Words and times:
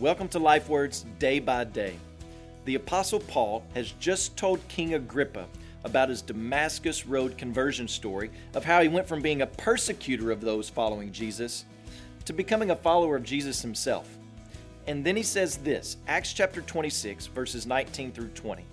Welcome 0.00 0.26
to 0.30 0.40
Life 0.40 0.68
Words 0.68 1.06
Day 1.20 1.38
by 1.38 1.62
Day. 1.62 1.96
The 2.64 2.74
Apostle 2.74 3.20
Paul 3.20 3.62
has 3.74 3.92
just 4.00 4.36
told 4.36 4.66
King 4.66 4.94
Agrippa 4.94 5.46
about 5.84 6.08
his 6.08 6.20
Damascus 6.20 7.06
Road 7.06 7.38
conversion 7.38 7.86
story 7.86 8.32
of 8.54 8.64
how 8.64 8.82
he 8.82 8.88
went 8.88 9.06
from 9.06 9.22
being 9.22 9.42
a 9.42 9.46
persecutor 9.46 10.32
of 10.32 10.40
those 10.40 10.68
following 10.68 11.12
Jesus 11.12 11.64
to 12.24 12.32
becoming 12.32 12.72
a 12.72 12.76
follower 12.76 13.14
of 13.14 13.22
Jesus 13.22 13.62
himself. 13.62 14.08
And 14.88 15.04
then 15.04 15.14
he 15.16 15.22
says 15.22 15.58
this 15.58 15.96
Acts 16.08 16.32
chapter 16.32 16.60
26, 16.60 17.28
verses 17.28 17.64
19 17.64 18.10
through 18.10 18.30
20. 18.30 18.64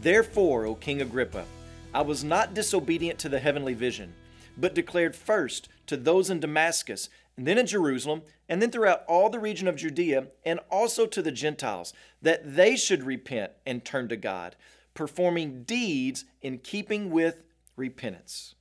Therefore, 0.00 0.64
O 0.64 0.74
King 0.74 1.02
Agrippa, 1.02 1.44
I 1.92 2.00
was 2.00 2.24
not 2.24 2.54
disobedient 2.54 3.18
to 3.18 3.28
the 3.28 3.40
heavenly 3.40 3.74
vision, 3.74 4.14
but 4.56 4.74
declared 4.74 5.14
first 5.14 5.68
to 5.86 5.98
those 5.98 6.30
in 6.30 6.40
Damascus, 6.40 7.10
and 7.36 7.46
then 7.46 7.58
in 7.58 7.66
Jerusalem, 7.66 8.22
and 8.48 8.60
then 8.60 8.70
throughout 8.70 9.04
all 9.08 9.30
the 9.30 9.38
region 9.38 9.66
of 9.68 9.76
Judea, 9.76 10.28
and 10.44 10.60
also 10.70 11.06
to 11.06 11.22
the 11.22 11.32
Gentiles, 11.32 11.92
that 12.20 12.54
they 12.56 12.76
should 12.76 13.02
repent 13.02 13.52
and 13.64 13.84
turn 13.84 14.08
to 14.08 14.16
God, 14.16 14.56
performing 14.94 15.62
deeds 15.62 16.24
in 16.42 16.58
keeping 16.58 17.10
with 17.10 17.42
repentance. 17.76 18.54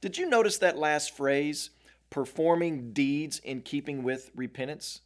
Did 0.00 0.18
you 0.18 0.28
notice 0.28 0.58
that 0.58 0.78
last 0.78 1.16
phrase, 1.16 1.70
performing 2.10 2.92
deeds 2.92 3.38
in 3.38 3.62
keeping 3.62 4.02
with 4.02 4.30
repentance? 4.36 5.00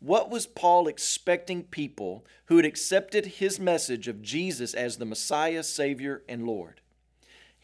What 0.00 0.30
was 0.30 0.46
Paul 0.46 0.88
expecting 0.88 1.62
people 1.62 2.26
who 2.46 2.56
had 2.56 2.66
accepted 2.66 3.26
his 3.26 3.60
message 3.60 4.08
of 4.08 4.20
Jesus 4.20 4.74
as 4.74 4.96
the 4.96 5.04
Messiah, 5.04 5.62
Savior, 5.62 6.22
and 6.28 6.46
Lord? 6.46 6.80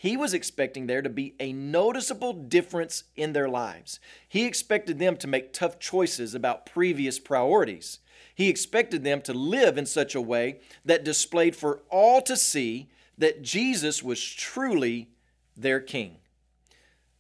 He 0.01 0.17
was 0.17 0.33
expecting 0.33 0.87
there 0.87 1.03
to 1.03 1.11
be 1.11 1.35
a 1.39 1.53
noticeable 1.53 2.33
difference 2.33 3.05
in 3.17 3.35
their 3.35 3.51
lives. 3.51 4.01
He 4.27 4.47
expected 4.47 4.99
them 4.99 5.15
to 5.19 5.27
make 5.27 5.53
tough 5.53 5.79
choices 5.79 6.35
about 6.35 6.65
previous 6.65 7.19
priorities. 7.19 7.99
He 8.35 8.49
expected 8.49 9.05
them 9.05 9.21
to 9.21 9.35
live 9.35 9.77
in 9.77 9.85
such 9.85 10.15
a 10.15 10.21
way 10.23 10.61
that 10.87 11.05
displayed 11.05 11.55
for 11.55 11.83
all 11.91 12.23
to 12.23 12.35
see 12.35 12.89
that 13.19 13.43
Jesus 13.43 14.03
was 14.03 14.25
truly 14.25 15.11
their 15.55 15.81
King. 15.81 16.17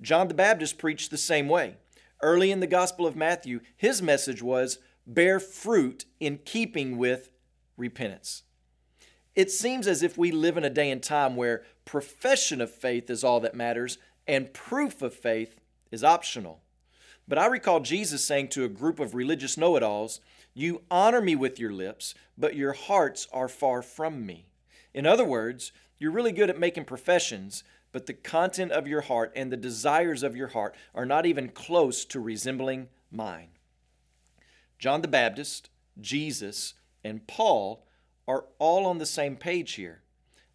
John 0.01 0.28
the 0.28 0.33
Baptist 0.33 0.78
preached 0.78 1.11
the 1.11 1.19
same 1.19 1.51
way. 1.51 1.77
Early 2.23 2.51
in 2.51 2.61
the 2.61 2.67
Gospel 2.67 3.06
of 3.06 3.14
Matthew, 3.14 3.61
his 3.77 4.01
message 4.01 4.42
was 4.42 4.78
bear 5.06 5.39
fruit 5.39 6.06
in 6.19 6.39
keeping 6.47 6.97
with 6.97 7.28
repentance. 7.77 8.45
It 9.34 9.51
seems 9.51 9.86
as 9.86 10.03
if 10.03 10.19
we 10.19 10.33
live 10.33 10.56
in 10.56 10.64
a 10.64 10.70
day 10.70 10.91
and 10.91 11.03
time 11.03 11.36
where 11.36 11.62
profession 11.91 12.60
of 12.60 12.70
faith 12.70 13.10
is 13.10 13.24
all 13.24 13.41
that 13.41 13.52
matters 13.52 13.98
and 14.28 14.55
proof 14.55 15.02
of 15.02 15.12
faith 15.12 15.58
is 15.91 16.05
optional. 16.05 16.60
But 17.27 17.36
I 17.36 17.46
recall 17.46 17.80
Jesus 17.80 18.24
saying 18.24 18.50
to 18.50 18.62
a 18.62 18.69
group 18.69 19.00
of 19.00 19.12
religious 19.12 19.56
know 19.56 19.74
it 19.74 19.83
alls, 19.83 20.20
You 20.55 20.83
honor 20.88 21.20
me 21.20 21.34
with 21.34 21.58
your 21.58 21.72
lips, 21.72 22.14
but 22.38 22.55
your 22.55 22.74
hearts 22.74 23.27
are 23.33 23.48
far 23.48 23.83
from 23.83 24.24
me. 24.24 24.46
In 24.94 25.05
other 25.05 25.24
words, 25.24 25.72
you're 25.98 26.12
really 26.12 26.30
good 26.30 26.48
at 26.48 26.61
making 26.61 26.84
professions, 26.84 27.64
but 27.91 28.06
the 28.06 28.14
content 28.14 28.70
of 28.70 28.86
your 28.86 29.00
heart 29.00 29.33
and 29.34 29.50
the 29.50 29.56
desires 29.56 30.22
of 30.22 30.36
your 30.36 30.48
heart 30.48 30.77
are 30.94 31.05
not 31.05 31.27
even 31.27 31.48
close 31.48 32.05
to 32.05 32.20
resembling 32.20 32.86
mine. 33.11 33.48
John 34.78 35.02
the 35.02 35.08
Baptist, 35.08 35.70
Jesus, 36.00 36.74
and 37.02 37.27
Paul 37.27 37.84
are 38.28 38.44
all 38.61 38.86
on 38.86 38.98
the 38.98 39.06
same 39.06 39.34
page 39.34 39.72
here. 39.72 40.02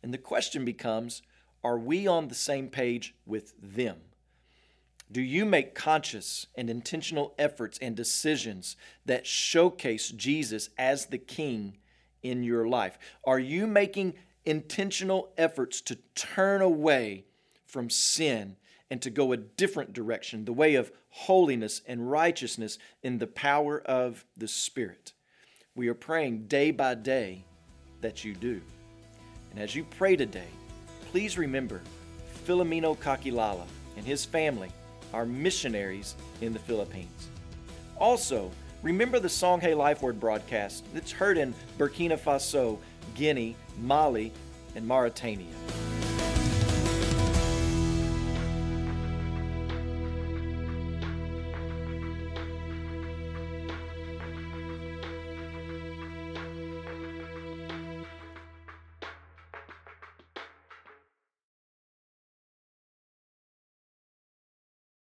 And 0.06 0.14
the 0.14 0.20
question 0.20 0.64
becomes 0.64 1.24
are 1.64 1.80
we 1.80 2.06
on 2.06 2.28
the 2.28 2.36
same 2.36 2.68
page 2.70 3.16
with 3.26 3.56
them? 3.60 3.98
Do 5.12 5.20
you 5.20 5.46
make 5.46 5.74
conscious 5.74 6.46
and 6.54 6.70
intentional 6.70 7.34
efforts 7.40 7.80
and 7.82 7.96
decisions 7.96 8.78
that 9.08 9.26
showcase 9.26 10.12
Jesus 10.12 10.70
as 10.78 11.08
the 11.08 11.18
King 11.18 11.78
in 12.22 12.44
your 12.44 12.68
life? 12.68 13.00
Are 13.26 13.40
you 13.40 13.66
making 13.66 14.14
intentional 14.46 15.34
efforts 15.40 15.82
to 15.82 15.98
turn 16.14 16.62
away 16.62 17.26
from 17.66 17.90
sin 17.90 18.58
and 18.92 19.02
to 19.02 19.10
go 19.10 19.32
a 19.32 19.38
different 19.38 19.92
direction, 19.92 20.46
the 20.46 20.54
way 20.54 20.76
of 20.76 20.92
holiness 21.10 21.82
and 21.88 22.12
righteousness 22.12 22.78
in 23.02 23.18
the 23.18 23.26
power 23.26 23.82
of 23.82 24.24
the 24.38 24.48
Spirit. 24.48 25.14
We 25.74 25.88
are 25.88 25.96
praying 25.96 26.46
day 26.46 26.70
by 26.70 26.94
day 26.94 27.44
that 28.02 28.24
you 28.24 28.36
do. 28.36 28.62
And 29.56 29.64
as 29.64 29.74
you 29.74 29.86
pray 29.86 30.18
today, 30.18 30.50
please 31.12 31.38
remember 31.38 31.82
Filomeno 32.46 32.98
Kakilala 32.98 33.64
and 33.96 34.06
his 34.06 34.26
family 34.26 34.70
are 35.14 35.26
missionaries 35.26 36.16
in 36.42 36.52
the 36.52 36.60
Philippines. 36.60 37.30
Also, 37.98 38.52
remember 38.84 39.18
the 39.18 39.30
Songhay 39.30 39.76
Life 39.78 40.02
Word 40.02 40.20
broadcast 40.20 40.84
that's 40.94 41.14
heard 41.14 41.38
in 41.38 41.56
Burkina 41.78 42.20
Faso, 42.20 42.80
Guinea, 43.16 43.56
Mali, 43.82 44.34
and 44.76 44.86
Mauritania. 44.86 45.46